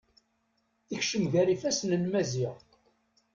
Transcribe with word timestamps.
Tekcem 0.87 1.25
gar 1.33 1.47
ifasen 1.55 1.91
n 1.97 2.03
Maziɣ. 2.11 2.55